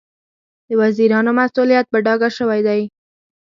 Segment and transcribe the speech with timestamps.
[0.67, 2.81] د وزیرانو مسوولیت په ډاګه شوی دی.